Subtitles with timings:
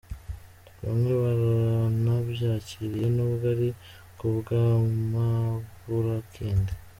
[0.83, 3.69] Bamwe baranabyakiriye, n’ubwo ari
[4.17, 6.71] ku bw’amaburakindi.